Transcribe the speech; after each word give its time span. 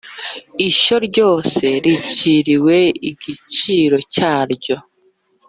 ishyo 0.67 0.95
ryose 1.07 1.65
riciriwe 1.83 2.77
igiciro 3.09 3.97
cyaryo 4.13 4.77